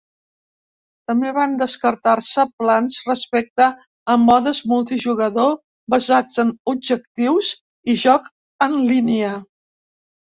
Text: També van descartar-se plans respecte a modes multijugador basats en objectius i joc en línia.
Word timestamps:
També 1.09 1.33
van 1.35 1.51
descartar-se 1.57 2.45
plans 2.61 2.97
respecte 3.09 3.67
a 4.13 4.15
modes 4.23 4.61
multijugador 4.73 5.53
basats 5.95 6.43
en 6.45 6.55
objectius 6.75 7.51
i 7.95 7.99
joc 8.07 8.31
en 8.69 8.79
línia. 8.95 9.37